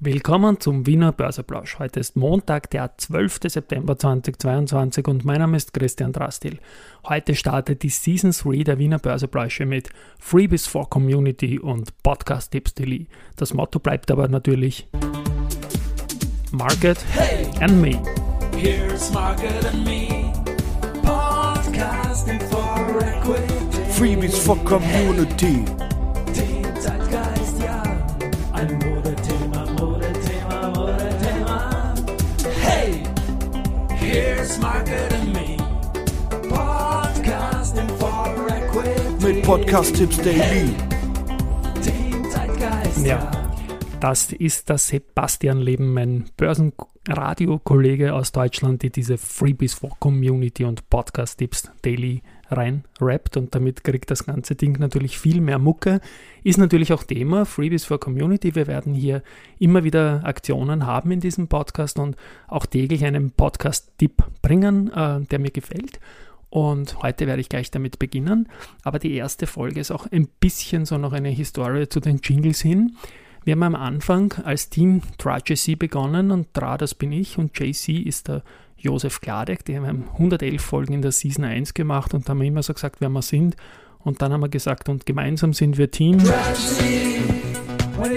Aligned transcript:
Willkommen 0.00 0.58
zum 0.58 0.86
Wiener 0.86 1.12
Börseplausch. 1.12 1.78
Heute 1.78 2.00
ist 2.00 2.16
Montag, 2.16 2.68
der 2.70 2.98
12. 2.98 3.38
September 3.46 3.96
2022 3.96 5.06
und 5.06 5.24
mein 5.24 5.38
Name 5.38 5.56
ist 5.56 5.72
Christian 5.72 6.12
Drastil. 6.12 6.58
Heute 7.08 7.36
startet 7.36 7.84
die 7.84 7.90
Season 7.90 8.32
3 8.32 8.64
der 8.64 8.78
Wiener 8.78 8.98
Börsepläusche 8.98 9.66
mit 9.66 9.90
Freebies 10.18 10.66
for 10.66 10.90
Community 10.90 11.60
und 11.60 12.02
Podcast 12.02 12.50
Tipps 12.50 12.74
Daily. 12.74 13.06
Das 13.36 13.54
Motto 13.54 13.78
bleibt 13.78 14.10
aber 14.10 14.26
natürlich 14.26 14.88
Market 16.50 16.98
hey, 17.12 17.46
and 17.60 17.80
Me. 17.80 18.02
Here's 18.56 19.12
Market 19.12 19.64
and 19.64 19.84
Me. 19.84 20.32
Podcasting 21.02 22.40
for 22.50 23.00
Equity. 23.00 23.92
Freebies 23.92 24.36
for 24.36 24.56
Community. 24.64 25.64
Mit 39.20 39.42
Podcast-Tipps 39.42 40.18
Daily. 40.18 40.70
Ja, 43.04 43.30
das 44.00 44.32
ist 44.32 44.70
das 44.70 44.88
Sebastian 44.88 45.60
Leben, 45.60 45.92
mein 45.92 46.24
Börsenradio-Kollege 46.36 48.14
aus 48.14 48.32
Deutschland, 48.32 48.82
die 48.82 48.90
diese 48.90 49.18
Freebies 49.18 49.74
for 49.74 49.90
Community 49.98 50.64
und 50.64 50.88
Podcast-Tipps 50.88 51.70
Daily 51.82 52.22
rein 52.56 52.84
rappt 53.00 53.36
und 53.36 53.54
damit 53.54 53.84
kriegt 53.84 54.10
das 54.10 54.24
ganze 54.24 54.54
Ding 54.54 54.78
natürlich 54.78 55.18
viel 55.18 55.40
mehr 55.40 55.58
Mucke. 55.58 56.00
Ist 56.42 56.58
natürlich 56.58 56.92
auch 56.92 57.02
Thema, 57.02 57.44
Freebies 57.44 57.84
for 57.84 58.00
Community. 58.00 58.54
Wir 58.54 58.66
werden 58.66 58.94
hier 58.94 59.22
immer 59.58 59.84
wieder 59.84 60.22
Aktionen 60.24 60.86
haben 60.86 61.10
in 61.10 61.20
diesem 61.20 61.48
Podcast 61.48 61.98
und 61.98 62.16
auch 62.48 62.66
täglich 62.66 63.04
einen 63.04 63.30
Podcast-Tipp 63.30 64.22
bringen, 64.42 64.92
äh, 64.92 65.20
der 65.20 65.38
mir 65.38 65.50
gefällt. 65.50 66.00
Und 66.50 67.02
heute 67.02 67.26
werde 67.26 67.40
ich 67.40 67.48
gleich 67.48 67.70
damit 67.72 67.98
beginnen. 67.98 68.48
Aber 68.84 68.98
die 68.98 69.14
erste 69.14 69.46
Folge 69.46 69.80
ist 69.80 69.90
auch 69.90 70.06
ein 70.12 70.28
bisschen 70.38 70.84
so 70.86 70.98
noch 70.98 71.12
eine 71.12 71.30
Historie 71.30 71.88
zu 71.88 71.98
den 71.98 72.20
Jingles 72.22 72.60
hin. 72.60 72.96
Wir 73.44 73.52
haben 73.52 73.62
am 73.62 73.74
Anfang 73.74 74.32
als 74.44 74.70
Team 74.70 75.02
TraJC 75.18 75.78
begonnen 75.78 76.30
und 76.30 76.54
Tra, 76.54 76.78
das 76.78 76.94
bin 76.94 77.12
ich 77.12 77.36
und 77.38 77.58
JC 77.58 78.06
ist 78.06 78.28
der 78.28 78.42
Josef 78.84 79.20
Gladek. 79.20 79.64
Die 79.64 79.76
haben 79.76 80.04
111 80.12 80.62
Folgen 80.62 80.92
in 80.92 81.02
der 81.02 81.12
Season 81.12 81.44
1 81.44 81.74
gemacht 81.74 82.14
und 82.14 82.28
haben 82.28 82.42
immer 82.42 82.62
so 82.62 82.74
gesagt, 82.74 82.96
wer 83.00 83.08
wir 83.08 83.22
sind. 83.22 83.56
Und 84.00 84.20
dann 84.20 84.32
haben 84.32 84.42
wir 84.42 84.48
gesagt, 84.48 84.88
und 84.88 85.06
gemeinsam 85.06 85.54
sind 85.54 85.78
wir 85.78 85.90
Team. 85.90 86.18
When 87.96 88.12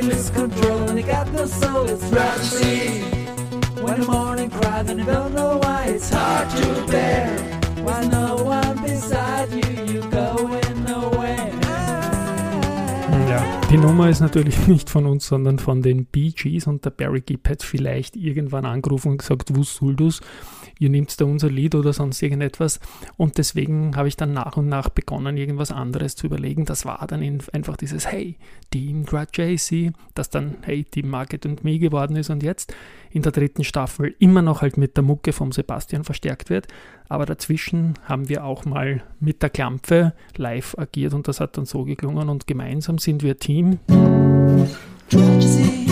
die 13.70 13.78
Nummer 13.78 14.10
ist 14.10 14.22
natürlich 14.22 14.68
nicht 14.68 14.90
von 14.90 15.06
uns, 15.06 15.28
sondern 15.28 15.60
von 15.60 15.82
den 15.82 16.06
Bee 16.06 16.32
Gees 16.32 16.68
und 16.68 16.86
der 16.86 16.92
Barry 16.92 17.22
Gibb 17.22 17.50
hat 17.50 17.64
vielleicht 17.64 18.16
irgendwann 18.16 18.66
angerufen 18.66 19.12
und 19.12 19.18
gesagt, 19.18 19.56
wo 19.56 19.64
soll 19.64 19.96
du's? 19.96 20.22
ihr 20.80 20.90
nehmt 20.90 21.20
da 21.20 21.26
unser 21.26 21.50
Lied 21.50 21.76
oder 21.76 21.94
sonst 21.94 22.22
irgendetwas. 22.22 22.80
Und 23.18 23.38
deswegen 23.38 23.95
habe 23.95 24.08
ich 24.08 24.16
dann 24.16 24.34
nach 24.34 24.58
und 24.58 24.68
nach 24.68 24.90
begonnen, 24.90 25.38
irgendwas 25.38 25.72
anderes 25.72 26.16
zu 26.16 26.28
überlegen. 26.28 26.66
Das 26.66 26.86
war 26.86 27.06
dann 27.08 27.22
einfach 27.54 27.78
dieses 27.78 28.08
Hey, 28.08 28.38
Team 28.72 29.06
Grad 29.06 29.36
JC, 29.38 29.92
das 30.14 30.30
dann 30.30 30.58
Hey, 30.62 30.84
Team 30.84 31.10
Market 31.10 31.45
und 31.45 31.64
Me 31.64 31.80
geworden 31.80 32.16
ist 32.16 32.30
und 32.30 32.44
jetzt 32.44 32.73
in 33.12 33.22
der 33.22 33.32
dritten 33.32 33.64
Staffel 33.64 34.16
immer 34.20 34.42
noch 34.42 34.62
halt 34.62 34.78
mit 34.78 34.98
der 34.98 35.04
Mucke 35.04 35.34
vom 35.34 35.52
Sebastian 35.52 36.04
verstärkt 36.04 36.50
wird. 36.50 36.68
Aber 37.10 37.26
dazwischen 37.26 37.94
haben 38.04 38.30
wir 38.30 38.44
auch 38.44 38.66
mal 38.66 39.04
mit 39.20 39.42
der 39.42 39.50
Klampfe 39.50 40.14
live 40.36 40.76
agiert 40.78 41.14
und 41.14 41.28
das 41.28 41.39
hat 41.39 41.58
dann 41.58 41.66
so 41.66 41.83
geklungen 41.83 42.30
und 42.30 42.48
gemeinsam 42.48 42.98
sind 42.98 43.23
wir 43.23 43.38
Team. 43.38 43.80
Tragedy. 45.10 45.88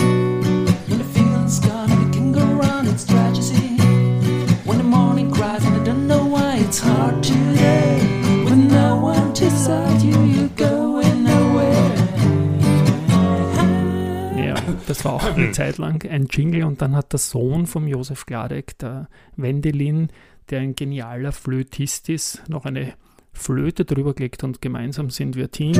Das 14.86 15.04
war 15.04 15.14
auch 15.14 15.24
eine 15.24 15.50
Zeit 15.52 15.78
lang 15.78 16.08
ein 16.08 16.26
Jingle 16.30 16.64
und 16.64 16.80
dann 16.80 16.94
hat 16.94 17.12
der 17.12 17.18
Sohn 17.18 17.66
vom 17.66 17.88
Josef 17.88 18.24
Gladek, 18.24 18.78
der 18.78 19.08
Wendelin, 19.36 20.08
der 20.50 20.60
ein 20.60 20.76
genialer 20.76 21.32
Flötist 21.32 22.08
ist, 22.08 22.42
noch 22.48 22.64
eine 22.64 22.94
Flöte 23.36 23.84
drüber 23.84 24.14
gelegt 24.14 24.42
und 24.44 24.60
gemeinsam 24.60 25.10
sind 25.10 25.36
wir 25.36 25.50
Team. 25.50 25.74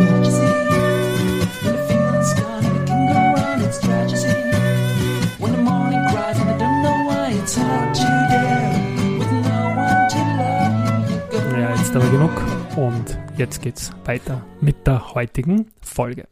Ja, 11.53 11.75
jetzt 11.75 11.97
aber 11.97 12.11
genug 12.11 12.31
und 12.77 13.19
jetzt 13.37 13.63
geht's 13.63 13.91
weiter 14.05 14.45
mit 14.61 14.87
der 14.87 15.15
heutigen 15.15 15.73
Folge. 15.81 16.29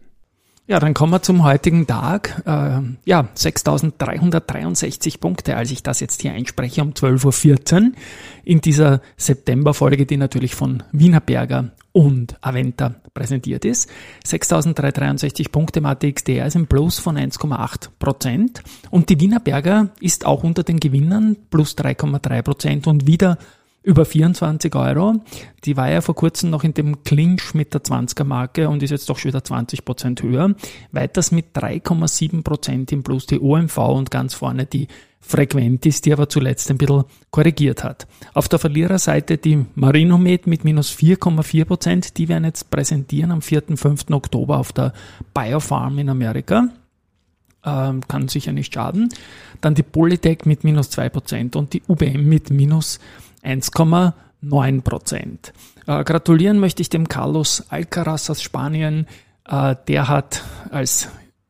Ja, 0.67 0.81
dann 0.81 0.95
kommen 0.95 1.13
wir 1.13 1.21
zum 1.21 1.45
heutigen 1.45 1.87
Tag. 1.87 2.43
Äh, 2.47 2.81
ja, 3.05 3.29
6.363 3.37 5.21
Punkte, 5.21 5.57
als 5.57 5.71
ich 5.71 5.83
das 5.83 6.01
jetzt 6.01 6.23
hier 6.23 6.33
einspreche, 6.33 6.81
um 6.81 6.93
12.14 6.93 7.75
Uhr 7.75 7.93
in 8.45 8.63
dieser 8.63 9.03
September-Folge, 9.19 10.07
die 10.07 10.17
natürlich 10.17 10.55
von 10.55 10.83
Wienerberger 10.91 11.73
und 11.93 12.37
Aventa 12.41 12.95
präsentiert 13.13 13.67
ist. 13.67 13.91
6.363 14.27 15.51
Punkte 15.53 15.81
im 15.81 15.87
ATXDR 15.87 16.47
ist 16.47 16.57
ein 16.57 16.67
Plus 16.67 16.99
von 16.99 17.19
1,8 17.19 17.91
Prozent 17.99 18.63
und 18.91 19.11
die 19.11 19.21
Wienerberger 19.21 19.91
ist 20.01 20.25
auch 20.25 20.45
unter 20.45 20.63
den 20.63 20.81
Gewinnern 20.81 21.37
plus 21.51 21.77
3,3 21.77 22.43
Prozent 22.43 22.87
und 22.87 23.07
wieder 23.07 23.37
über 23.84 24.06
24 24.06 24.75
Euro. 24.75 25.21
Die 25.65 25.77
war 25.77 25.91
ja 25.91 26.00
vor 26.00 26.15
kurzem 26.17 26.50
noch 26.50 26.65
in 26.65 26.75
dem 26.75 27.05
Clinch 27.05 27.55
mit 27.55 27.75
der 27.75 27.83
20er 27.83 28.25
Marke 28.25 28.69
und 28.69 28.83
ist 28.83 28.91
jetzt 28.91 29.09
doch 29.09 29.19
schon 29.19 29.28
wieder 29.28 29.45
20 29.45 29.84
Prozent 29.84 30.22
höher. 30.22 30.55
Weiters 30.91 31.31
mit 31.31 31.55
3,7 31.55 32.43
Prozent 32.43 32.91
im 32.93 33.03
Plus 33.03 33.27
die 33.27 33.39
OMV 33.39 33.77
und 33.78 34.11
ganz 34.11 34.34
vorne 34.34 34.65
die 34.65 34.89
Frequentis, 35.21 36.00
die 36.00 36.12
aber 36.12 36.28
zuletzt 36.28 36.71
ein 36.71 36.78
bisschen 36.78 37.05
korrigiert 37.31 37.84
hat. 37.84 38.06
Auf 38.33 38.49
der 38.49 38.59
Verliererseite 38.59 39.37
die 39.39 39.65
Marinomed 39.75 40.47
mit 40.47 40.65
minus 40.65 40.91
4,4 40.91 41.65
Prozent. 41.65 42.19
Die 42.19 42.28
werden 42.28 42.44
jetzt 42.44 42.71
präsentieren 42.71 43.31
am 43.31 43.43
4. 43.43 43.77
5. 43.77 44.11
Oktober 44.11 44.59
auf 44.59 44.73
der 44.73 44.93
Biofarm 45.34 45.99
in 45.99 46.09
Amerika. 46.09 46.69
Ähm, 47.67 48.06
kann 48.06 48.28
sicher 48.28 48.53
nicht 48.53 48.75
schaden. 48.75 49.09
Dann 49.62 49.75
die 49.75 49.83
Polytech 49.83 50.44
mit 50.44 50.65
minus 50.65 50.91
2 50.91 51.09
Prozent 51.09 51.56
und 51.56 51.73
die 51.73 51.83
UBM 51.89 52.28
mit 52.28 52.50
minus 52.50 52.99
1,9 53.44 54.82
Prozent. 54.82 55.53
Äh, 55.87 56.05
gratulieren 56.05 56.59
möchte 56.59 56.82
ich 56.82 56.88
dem 56.88 57.09
Carlos 57.09 57.65
Alcaraz 57.69 58.31
aus 58.31 58.43
Spanien. 58.43 59.06
Äh, 59.47 59.77
der 59.88 60.09
hat 60.09 60.43
als 60.71 61.09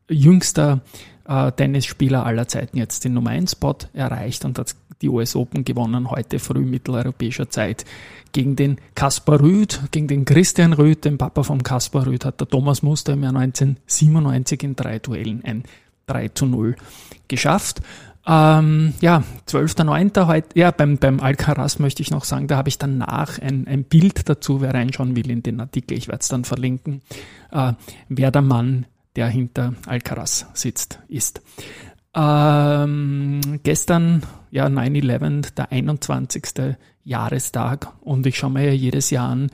jüngster 0.09 0.81
äh, 1.27 1.51
Tennisspieler 1.51 2.25
aller 2.25 2.47
Zeiten 2.47 2.77
jetzt 2.77 3.05
den 3.05 3.13
Nummer 3.13 3.31
1 3.31 3.53
Spot 3.53 3.77
erreicht 3.93 4.45
und 4.45 4.59
hat 4.59 4.75
die 5.01 5.09
US 5.09 5.35
Open 5.35 5.65
gewonnen 5.65 6.09
heute 6.09 6.39
früh 6.39 6.65
mitteleuropäischer 6.65 7.49
Zeit 7.49 7.85
gegen 8.31 8.55
den 8.55 8.77
Kaspar 8.95 9.41
Rüd, 9.41 9.81
gegen 9.91 10.07
den 10.07 10.25
Christian 10.25 10.73
Rüd, 10.73 11.05
den 11.05 11.17
Papa 11.17 11.43
vom 11.43 11.63
Kaspar 11.63 12.05
Rüd, 12.05 12.25
hat 12.25 12.39
der 12.39 12.47
Thomas 12.47 12.81
Muster 12.81 13.13
im 13.13 13.23
Jahr 13.23 13.35
1997 13.35 14.63
in 14.63 14.75
drei 14.75 14.99
Duellen 14.99 15.43
ein 15.43 15.63
3 16.07 16.29
zu 16.29 16.45
0 16.45 16.75
geschafft. 17.27 17.81
Ähm, 18.27 18.93
ja, 19.01 19.23
12.09. 19.47 20.25
heute, 20.25 20.47
ja, 20.57 20.71
beim, 20.71 20.97
beim 20.97 21.19
Alcaraz 21.19 21.77
möchte 21.77 22.01
ich 22.01 22.09
noch 22.09 22.23
sagen, 22.23 22.47
da 22.47 22.57
habe 22.57 22.69
ich 22.69 22.79
danach 22.79 23.39
ein, 23.39 23.67
ein 23.67 23.83
Bild 23.83 24.27
dazu, 24.27 24.61
wer 24.61 24.73
reinschauen 24.73 25.15
will 25.15 25.29
in 25.29 25.43
den 25.43 25.59
Artikel, 25.59 25.95
ich 25.97 26.07
werde 26.07 26.21
es 26.21 26.27
dann 26.27 26.43
verlinken, 26.43 27.01
äh, 27.51 27.73
wer 28.09 28.31
der 28.31 28.41
Mann, 28.41 28.87
der 29.15 29.27
hinter 29.27 29.75
Alcaraz 29.85 30.47
sitzt, 30.53 30.99
ist. 31.07 31.41
Ähm, 32.15 33.41
gestern, 33.63 34.23
ja, 34.49 34.65
9-11, 34.67 35.53
der 35.53 35.71
21. 35.71 36.77
Jahrestag 37.03 37.93
und 38.01 38.25
ich 38.25 38.37
schaue 38.37 38.51
mir 38.51 38.65
ja 38.65 38.71
jedes 38.71 39.11
Jahr 39.11 39.29
an, 39.29 39.51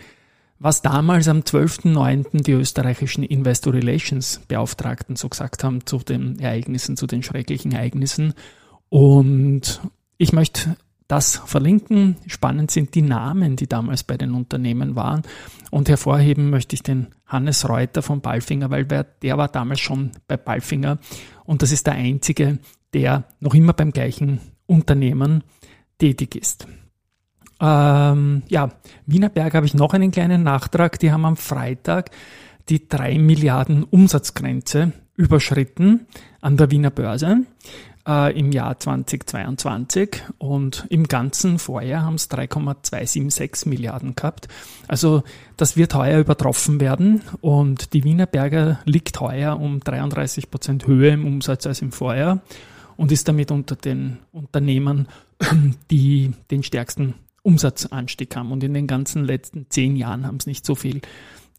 was 0.59 0.83
damals 0.83 1.27
am 1.27 1.39
12.09. 1.39 2.44
die 2.44 2.51
österreichischen 2.51 3.23
Investor 3.23 3.73
Relations 3.73 4.41
Beauftragten 4.47 5.15
so 5.15 5.27
gesagt 5.27 5.63
haben 5.63 5.85
zu 5.85 5.97
den 5.97 6.39
Ereignissen, 6.39 6.95
zu 6.95 7.07
den 7.07 7.23
schrecklichen 7.23 7.71
Ereignissen. 7.71 8.35
Und 8.91 9.79
ich 10.17 10.33
möchte 10.33 10.75
das 11.07 11.38
verlinken. 11.45 12.17
Spannend 12.27 12.71
sind 12.71 12.93
die 12.93 13.01
Namen, 13.01 13.55
die 13.55 13.67
damals 13.67 14.03
bei 14.03 14.17
den 14.17 14.33
Unternehmen 14.33 14.97
waren. 14.97 15.21
Und 15.71 15.88
hervorheben 15.88 16.49
möchte 16.49 16.75
ich 16.75 16.83
den 16.83 17.07
Hannes 17.25 17.69
Reuter 17.69 18.01
von 18.01 18.19
Balfinger, 18.19 18.69
weil 18.69 18.85
der 18.85 19.38
war 19.38 19.47
damals 19.47 19.79
schon 19.79 20.11
bei 20.27 20.35
Balfinger 20.35 20.99
und 21.45 21.61
das 21.61 21.71
ist 21.71 21.88
der 21.88 21.93
einzige, 21.93 22.59
der 22.93 23.23
noch 23.39 23.53
immer 23.53 23.73
beim 23.73 23.91
gleichen 23.91 24.41
Unternehmen 24.65 25.44
tätig 25.97 26.35
ist. 26.35 26.67
Ähm, 27.61 28.44
ja, 28.49 28.69
Wienerberg 29.05 29.53
habe 29.53 29.65
ich 29.65 29.73
noch 29.73 29.94
einen 29.94 30.11
kleinen 30.11 30.44
Nachtrag. 30.44 30.99
Die 30.99 31.11
haben 31.11 31.25
am 31.25 31.37
Freitag 31.37 32.11
die 32.67 32.87
3 32.87 33.19
Milliarden 33.19 33.83
Umsatzgrenze 33.83 34.91
überschritten 35.15 36.07
an 36.41 36.57
der 36.57 36.71
Wiener 36.71 36.89
Börse 36.89 37.45
äh, 38.07 38.38
im 38.38 38.51
Jahr 38.51 38.80
2022 38.80 40.24
und 40.38 40.86
im 40.89 41.07
ganzen 41.07 41.59
Vorjahr 41.59 42.03
haben 42.03 42.15
es 42.15 42.30
3,276 42.30 43.68
Milliarden 43.68 44.15
gehabt. 44.15 44.48
Also 44.88 45.24
das 45.57 45.77
wird 45.77 45.95
heuer 45.95 46.19
übertroffen 46.19 46.80
werden 46.80 47.21
und 47.42 47.94
die 47.94 48.03
Wiener 48.03 48.25
Berger 48.25 48.80
liegt 48.86 49.19
heuer 49.19 49.59
um 49.59 49.80
33 49.80 50.50
Prozent 50.50 50.88
höher 50.88 51.13
im 51.13 51.25
Umsatz 51.25 51.65
als 51.68 51.81
im 51.81 51.92
Vorjahr 51.92 52.42
und 52.98 53.12
ist 53.12 53.27
damit 53.27 53.51
unter 53.51 53.75
den 53.75 54.19
Unternehmen, 54.31 55.07
die 55.92 56.33
den 56.51 56.63
stärksten 56.63 57.15
Umsatzanstieg 57.44 58.36
haben. 58.36 58.51
Und 58.51 58.63
in 58.63 58.74
den 58.74 58.88
ganzen 58.88 59.25
letzten 59.25 59.68
zehn 59.69 59.95
Jahren 59.95 60.25
haben 60.25 60.38
es 60.38 60.45
nicht 60.45 60.65
so 60.65 60.75
viel 60.75 61.01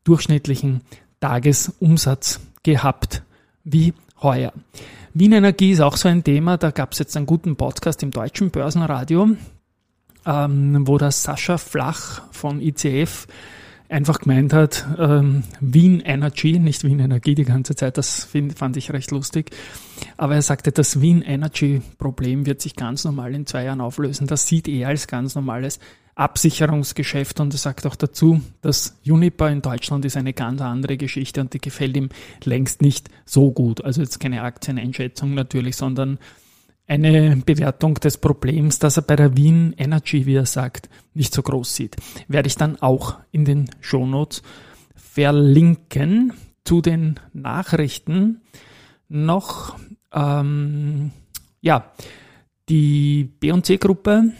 durchschnittlichen 0.04 0.82
Tagesumsatz 1.20 2.40
gehabt 2.62 3.22
wie 3.64 3.94
heuer. 4.22 4.52
Wien 5.14 5.32
Energie 5.32 5.72
ist 5.72 5.80
auch 5.80 5.98
so 5.98 6.08
ein 6.08 6.24
Thema. 6.24 6.56
Da 6.56 6.70
gab 6.70 6.92
es 6.92 6.98
jetzt 6.98 7.16
einen 7.16 7.26
guten 7.26 7.56
Podcast 7.56 8.02
im 8.02 8.10
deutschen 8.12 8.50
Börsenradio, 8.50 9.28
ähm, 10.24 10.88
wo 10.88 10.96
der 10.96 11.10
Sascha 11.10 11.58
Flach 11.58 12.22
von 12.30 12.62
ICF 12.62 13.26
einfach 13.90 14.20
gemeint 14.20 14.54
hat, 14.54 14.86
ähm, 14.98 15.42
Wien 15.60 16.00
Energy, 16.00 16.58
nicht 16.58 16.82
Wien 16.84 16.98
Energie 16.98 17.34
die 17.34 17.44
ganze 17.44 17.74
Zeit, 17.74 17.98
das 17.98 18.24
find, 18.24 18.58
fand 18.58 18.78
ich 18.78 18.90
recht 18.90 19.10
lustig. 19.10 19.50
Aber 20.16 20.34
er 20.34 20.40
sagte, 20.40 20.72
das 20.72 21.02
Wien 21.02 21.20
Energy 21.20 21.82
Problem 21.98 22.46
wird 22.46 22.62
sich 22.62 22.74
ganz 22.74 23.04
normal 23.04 23.34
in 23.34 23.44
zwei 23.44 23.64
Jahren 23.64 23.82
auflösen. 23.82 24.26
Das 24.26 24.46
sieht 24.46 24.66
er 24.66 24.88
als 24.88 25.08
ganz 25.08 25.34
normales 25.34 25.78
Absicherungsgeschäft 26.14 27.40
und 27.40 27.54
er 27.54 27.58
sagt 27.58 27.86
auch 27.86 27.96
dazu, 27.96 28.42
dass 28.60 28.98
Juniper 29.02 29.50
in 29.50 29.62
Deutschland 29.62 30.04
ist 30.04 30.16
eine 30.16 30.34
ganz 30.34 30.60
andere 30.60 30.96
Geschichte 30.98 31.40
und 31.40 31.54
die 31.54 31.60
gefällt 31.60 31.96
ihm 31.96 32.10
längst 32.44 32.82
nicht 32.82 33.08
so 33.24 33.50
gut. 33.50 33.82
Also 33.82 34.02
jetzt 34.02 34.20
keine 34.20 34.42
Aktieneinschätzung 34.42 35.34
natürlich, 35.34 35.76
sondern 35.76 36.18
eine 36.86 37.36
Bewertung 37.36 37.94
des 37.94 38.18
Problems, 38.18 38.78
dass 38.78 38.98
er 38.98 39.04
bei 39.04 39.16
der 39.16 39.36
Wien 39.36 39.74
Energy, 39.78 40.26
wie 40.26 40.34
er 40.34 40.46
sagt, 40.46 40.90
nicht 41.14 41.32
so 41.32 41.42
groß 41.42 41.74
sieht. 41.74 41.96
Werde 42.28 42.48
ich 42.48 42.56
dann 42.56 42.80
auch 42.82 43.16
in 43.30 43.46
den 43.46 43.70
Shownotes 43.80 44.42
verlinken 44.94 46.34
zu 46.64 46.82
den 46.82 47.18
Nachrichten 47.32 48.42
noch. 49.08 49.78
Ähm, 50.12 51.12
ja, 51.62 51.90
die 52.68 53.24
B&C-Gruppe 53.24 54.32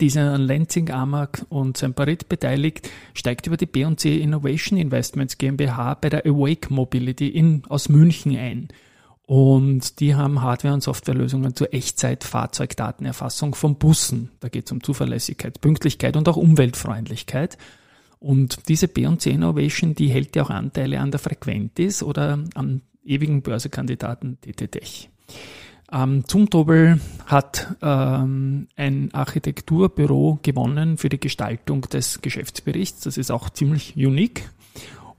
die 0.00 0.06
ist 0.06 0.16
an 0.16 0.42
Lenzing, 0.42 0.90
Amag 0.90 1.44
und 1.48 1.76
Semperit 1.76 2.28
beteiligt, 2.28 2.88
steigt 3.14 3.46
über 3.46 3.56
die 3.56 3.66
B&C 3.66 4.18
Innovation 4.18 4.78
Investments 4.78 5.38
GmbH 5.38 5.94
bei 5.94 6.08
der 6.08 6.26
Awake 6.26 6.72
Mobility 6.72 7.28
in, 7.28 7.62
aus 7.68 7.88
München 7.88 8.36
ein. 8.36 8.68
Und 9.26 10.00
die 10.00 10.14
haben 10.14 10.42
Hardware- 10.42 10.74
und 10.74 10.82
Softwarelösungen 10.82 11.56
zur 11.56 11.72
Echtzeit-Fahrzeugdatenerfassung 11.72 13.54
von 13.54 13.76
Bussen. 13.78 14.30
Da 14.40 14.48
geht 14.48 14.66
es 14.66 14.72
um 14.72 14.82
Zuverlässigkeit, 14.82 15.60
Pünktlichkeit 15.60 16.16
und 16.16 16.28
auch 16.28 16.36
Umweltfreundlichkeit. 16.36 17.56
Und 18.18 18.68
diese 18.68 18.88
B&C 18.88 19.30
Innovation, 19.30 19.94
die 19.94 20.08
hält 20.08 20.36
ja 20.36 20.42
auch 20.42 20.50
Anteile 20.50 21.00
an 21.00 21.10
der 21.10 21.20
Frequentis 21.20 22.02
oder 22.02 22.38
am 22.54 22.82
ewigen 23.04 23.42
Börsekandidaten 23.42 24.38
DTTech. 24.42 25.08
Ähm, 25.94 26.26
Zumtobel 26.26 27.00
hat 27.26 27.76
ähm, 27.80 28.66
ein 28.74 29.14
Architekturbüro 29.14 30.40
gewonnen 30.42 30.98
für 30.98 31.08
die 31.08 31.20
Gestaltung 31.20 31.82
des 31.82 32.20
Geschäftsberichts. 32.20 33.02
Das 33.02 33.16
ist 33.16 33.30
auch 33.30 33.48
ziemlich 33.50 33.94
unique. 33.96 34.50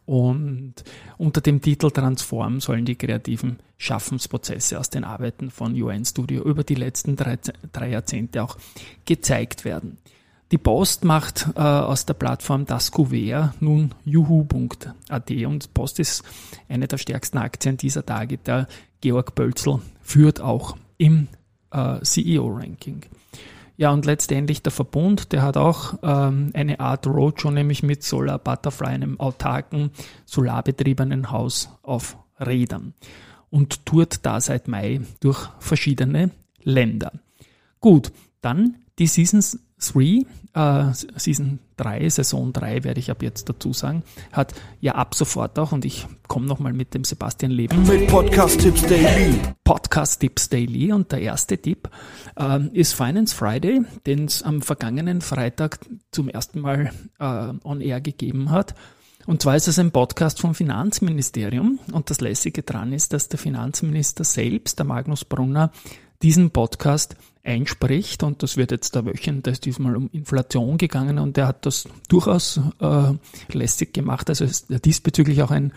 Und 0.06 0.76
unter 1.18 1.42
dem 1.42 1.62
Titel 1.62 1.90
Transform 1.90 2.60
sollen 2.60 2.86
die 2.86 2.96
kreativen 2.96 3.58
Schaffensprozesse 3.78 4.80
aus 4.80 4.90
den 4.90 5.04
Arbeiten 5.04 5.50
von 5.50 5.82
UN 5.82 6.06
Studio 6.06 6.44
über 6.44 6.64
die 6.64 6.76
letzten 6.76 7.16
drei, 7.16 7.40
drei 7.72 7.90
Jahrzehnte 7.90 8.44
auch 8.44 8.58
gezeigt 9.06 9.66
werden. 9.66 9.98
Die 10.52 10.60
Post 10.60 11.04
macht 11.04 11.48
äh, 11.56 11.60
aus 11.60 12.06
der 12.06 12.14
Plattform 12.14 12.66
Das 12.66 12.92
Kuvert 12.92 13.60
nun 13.62 13.96
juhu.at 14.04 15.32
und 15.32 15.74
Post 15.74 16.00
ist 16.00 16.24
eine 16.70 16.88
der 16.88 17.00
stärksten 17.00 17.40
Aktien 17.40 17.78
dieser 17.78 18.06
Tage. 18.06 18.38
Der 18.38 18.68
Georg 19.06 19.36
Bölzl 19.36 19.82
führt 20.02 20.42
auch 20.42 20.78
im 20.98 21.28
äh, 21.70 22.02
CEO-Ranking. 22.02 23.06
Ja, 23.78 23.92
und 23.92 24.04
letztendlich 24.04 24.64
der 24.64 24.72
Verbund, 24.72 25.32
der 25.32 25.44
hat 25.44 25.58
auch 25.58 25.94
ähm, 26.02 26.50
eine 26.56 26.80
Art 26.80 27.06
Roadshow, 27.06 27.52
nämlich 27.52 27.84
mit 27.84 28.02
Solar 28.02 28.40
Butterfly, 28.40 28.88
einem 28.88 29.20
autarken, 29.20 29.92
solarbetriebenen 30.26 31.30
Haus 31.30 31.70
auf 31.84 32.18
Rädern 32.40 32.96
und 33.52 33.86
tourt 33.86 34.26
da 34.26 34.42
seit 34.42 34.68
Mai 34.68 35.02
durch 35.20 35.50
verschiedene 35.60 36.32
Länder. 36.64 37.12
Gut, 37.82 38.12
dann 38.42 38.78
die 39.00 39.08
Seasons 39.08 39.60
3, 39.78 40.26
äh, 40.54 40.94
Season 41.18 41.60
3, 41.78 42.10
Saison 42.10 42.54
3 42.54 42.84
werde 42.86 43.00
ich 43.00 43.12
ab 43.12 43.22
jetzt 43.22 43.50
dazu 43.50 43.74
sagen, 43.74 44.04
hat 44.32 44.54
ja 44.80 44.96
ab 44.96 45.16
sofort 45.16 45.60
auch, 45.60 45.74
und 45.74 45.84
ich 45.84 46.08
komme 46.28 46.48
nochmal 46.48 46.72
mit 46.72 46.94
dem 46.94 47.04
Sebastian 47.04 47.52
Leben. 47.52 47.86
Mit 47.86 48.08
Podcast 48.08 48.62
Tipps 48.62 48.84
Daily. 48.84 49.38
Podcast 49.66 50.22
Tipps 50.22 50.48
Daily 50.48 50.94
und 50.94 51.12
der 51.12 51.20
erste 51.22 51.58
Tipp 51.58 51.90
äh, 52.38 52.66
ist 52.72 52.94
Finance 52.94 53.36
Friday, 53.36 53.82
den 54.06 54.26
es 54.26 54.44
am 54.44 54.62
vergangenen 54.62 55.20
Freitag 55.20 55.80
zum 56.12 56.30
ersten 56.30 56.62
Mal 56.62 56.92
äh, 57.20 57.54
on 57.64 57.82
air 57.82 58.00
gegeben 58.00 58.50
hat. 58.50 58.76
Und 59.28 59.42
zwar 59.42 59.56
ist 59.56 59.68
es 59.68 59.80
ein 59.80 59.92
Podcast 59.92 60.40
vom 60.40 60.54
Finanzministerium 60.54 61.80
und 61.92 62.12
das 62.12 62.22
Lässige 62.22 62.62
dran 62.62 62.94
ist, 62.94 63.12
dass 63.12 63.28
der 63.28 63.40
Finanzminister 63.40 64.24
selbst, 64.24 64.78
der 64.78 64.86
Magnus 64.86 65.26
Brunner, 65.26 65.72
diesen 66.26 66.50
Podcast 66.50 67.16
einspricht 67.44 68.24
und 68.24 68.42
das 68.42 68.58
wird 68.58 68.72
jetzt 68.72 68.96
der 68.96 69.06
Wöchent, 69.06 69.46
da 69.46 69.52
ist 69.52 69.64
diesmal 69.64 69.96
um 69.96 70.10
Inflation 70.12 70.80
gegangen 70.80 71.20
und 71.20 71.38
der 71.38 71.46
hat 71.46 71.68
das 71.68 71.88
durchaus 72.10 72.60
äh, 72.80 73.14
lästig 73.50 73.94
gemacht. 73.94 74.28
Also 74.30 74.44
ist 74.44 74.66
diesbezüglich 74.84 75.44
auch 75.44 75.52
ein, 75.52 75.72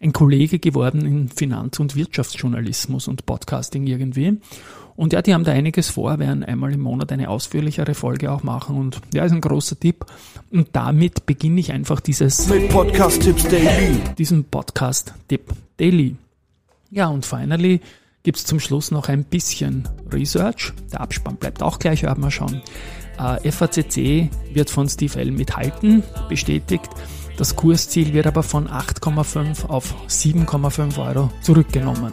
ein 0.00 0.14
Kollege 0.14 0.58
geworden 0.58 1.04
in 1.04 1.28
Finanz- 1.28 1.78
und 1.80 1.96
Wirtschaftsjournalismus 1.96 3.08
und 3.08 3.26
Podcasting 3.26 3.86
irgendwie. 3.86 4.38
Und 4.96 5.12
ja, 5.12 5.20
die 5.20 5.34
haben 5.34 5.44
da 5.44 5.52
einiges 5.52 5.90
vor, 5.90 6.18
werden 6.18 6.44
einmal 6.44 6.72
im 6.72 6.80
Monat 6.80 7.12
eine 7.12 7.28
ausführlichere 7.28 7.94
Folge 7.94 8.32
auch 8.32 8.42
machen 8.42 8.78
und 8.78 9.02
ja, 9.12 9.26
ist 9.26 9.32
ein 9.32 9.42
großer 9.42 9.78
Tipp. 9.78 10.06
Und 10.50 10.68
damit 10.72 11.26
beginne 11.26 11.60
ich 11.60 11.72
einfach 11.72 12.00
dieses 12.00 12.48
mit 12.48 12.70
Podcast 12.70 13.20
Tipps 13.20 13.46
Daily. 13.46 14.00
Diesen 14.16 14.44
Podcast 14.44 15.12
Tipp 15.28 15.52
Daily. 15.76 16.16
Ja, 16.90 17.08
und 17.08 17.26
finally 17.26 17.82
gibt 18.22 18.38
es 18.38 18.44
zum 18.44 18.60
Schluss 18.60 18.90
noch 18.90 19.08
ein 19.08 19.24
bisschen 19.24 19.88
Research. 20.12 20.72
Der 20.92 21.00
Abspann 21.00 21.36
bleibt 21.36 21.62
auch 21.62 21.78
gleich, 21.78 22.02
werden 22.02 22.22
wir 22.22 22.30
schon. 22.30 22.62
Äh, 23.18 23.50
FACC 23.50 24.30
wird 24.52 24.70
von 24.70 24.88
Steve 24.88 25.18
L. 25.18 25.30
mithalten, 25.30 26.02
bestätigt. 26.28 26.90
Das 27.36 27.56
Kursziel 27.56 28.12
wird 28.12 28.26
aber 28.26 28.42
von 28.42 28.68
8,5 28.68 29.66
auf 29.66 29.94
7,5 30.08 30.98
Euro 31.06 31.30
zurückgenommen. 31.42 32.12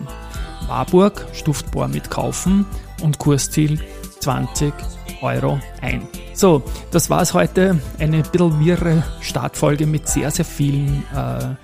Warburg 0.67 1.25
stuft 1.33 1.71
Bohr 1.71 1.87
mit 1.87 2.09
kaufen 2.09 2.65
und 3.01 3.19
Kursziel 3.19 3.79
20 4.19 4.73
Euro 5.21 5.59
ein. 5.81 6.07
So, 6.33 6.63
das 6.91 7.09
war 7.09 7.21
es 7.21 7.33
heute. 7.33 7.81
Eine 7.99 8.21
bisschen 8.21 8.59
wirre 8.59 9.03
Startfolge 9.21 9.85
mit 9.85 10.07
sehr, 10.07 10.31
sehr 10.31 10.45
vielen 10.45 11.03
äh, 11.13 11.55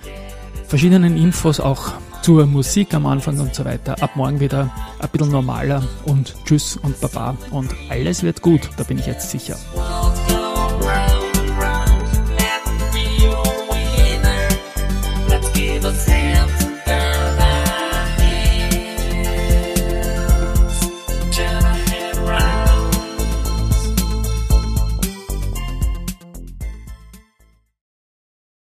verschiedenen 0.67 1.15
Infos, 1.15 1.59
auch 1.59 1.93
zur 2.23 2.45
Musik 2.45 2.93
am 2.93 3.05
Anfang 3.05 3.37
und 3.37 3.53
so 3.53 3.65
weiter. 3.65 4.01
Ab 4.01 4.15
morgen 4.15 4.39
wieder 4.39 4.71
ein 4.99 5.09
bisschen 5.09 5.29
normaler 5.29 5.83
und 6.05 6.33
tschüss 6.45 6.77
und 6.77 6.99
baba 7.01 7.35
und 7.51 7.75
alles 7.89 8.23
wird 8.23 8.41
gut, 8.41 8.69
da 8.77 8.83
bin 8.83 8.97
ich 8.97 9.05
jetzt 9.05 9.29
sicher. 9.29 9.57